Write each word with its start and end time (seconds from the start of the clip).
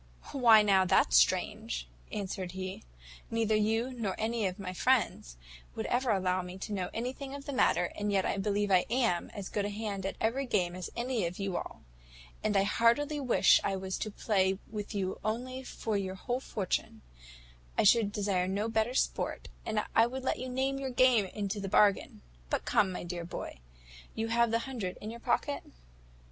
"`Why 0.29 0.65
now, 0.65 0.83
that's 0.83 1.15
strange,' 1.15 1.87
answered 2.11 2.53
he; 2.53 2.83
`neither 3.31 3.53
you, 3.61 3.91
nor 3.93 4.15
any 4.17 4.47
of 4.47 4.57
my 4.57 4.73
friends, 4.73 5.37
would 5.75 5.85
ever 5.85 6.09
allow 6.09 6.41
me 6.41 6.57
to 6.57 6.73
know 6.73 6.89
anything 6.91 7.35
of 7.35 7.45
the 7.45 7.53
matter, 7.53 7.91
and 7.95 8.11
yet 8.11 8.25
I 8.25 8.37
believe 8.39 8.71
I 8.71 8.87
am 8.89 9.29
as 9.35 9.47
good 9.47 9.63
a 9.63 9.69
hand 9.69 10.07
at 10.07 10.15
every 10.19 10.47
game 10.47 10.75
as 10.75 10.89
any 10.95 11.27
of 11.27 11.37
you 11.37 11.55
all; 11.55 11.83
and 12.43 12.57
I 12.57 12.63
heartily 12.63 13.19
wish 13.19 13.61
I 13.63 13.75
was 13.75 13.99
to 13.99 14.09
play 14.09 14.57
with 14.71 14.95
you 14.95 15.19
only 15.23 15.61
for 15.61 15.95
your 15.99 16.15
whole 16.15 16.39
fortune: 16.39 17.03
I 17.77 17.83
should 17.83 18.11
desire 18.11 18.47
no 18.47 18.69
better 18.69 18.95
sport, 18.95 19.49
and 19.67 19.83
I 19.95 20.07
would 20.07 20.23
let 20.23 20.39
you 20.39 20.49
name 20.49 20.79
your 20.79 20.89
game 20.89 21.25
into 21.25 21.59
the 21.59 21.69
bargain: 21.69 22.21
but 22.49 22.65
come, 22.65 22.91
my 22.91 23.03
dear 23.03 23.23
boy, 23.23 23.59
have 24.17 24.49
you 24.49 24.51
the 24.51 24.59
hundred 24.65 24.97
in 24.99 25.11
your 25.11 25.19
pocket?" 25.19 25.61